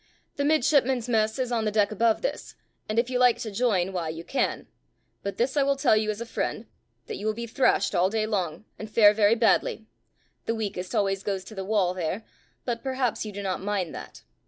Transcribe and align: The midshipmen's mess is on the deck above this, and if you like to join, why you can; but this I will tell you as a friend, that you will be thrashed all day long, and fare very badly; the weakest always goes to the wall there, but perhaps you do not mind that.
The 0.37 0.43
midshipmen's 0.43 1.07
mess 1.07 1.37
is 1.37 1.51
on 1.51 1.63
the 1.63 1.71
deck 1.71 1.91
above 1.91 2.23
this, 2.23 2.55
and 2.89 2.97
if 2.97 3.11
you 3.11 3.19
like 3.19 3.37
to 3.37 3.51
join, 3.51 3.93
why 3.93 4.09
you 4.09 4.23
can; 4.23 4.65
but 5.21 5.37
this 5.37 5.55
I 5.55 5.61
will 5.61 5.75
tell 5.75 5.95
you 5.95 6.09
as 6.09 6.19
a 6.19 6.25
friend, 6.25 6.65
that 7.05 7.17
you 7.17 7.27
will 7.27 7.35
be 7.35 7.45
thrashed 7.45 7.93
all 7.93 8.09
day 8.09 8.25
long, 8.25 8.65
and 8.79 8.89
fare 8.89 9.13
very 9.13 9.35
badly; 9.35 9.85
the 10.47 10.55
weakest 10.55 10.95
always 10.95 11.21
goes 11.21 11.43
to 11.43 11.53
the 11.53 11.63
wall 11.63 11.93
there, 11.93 12.25
but 12.65 12.81
perhaps 12.81 13.27
you 13.27 13.31
do 13.31 13.43
not 13.43 13.61
mind 13.61 13.93
that. 13.93 14.23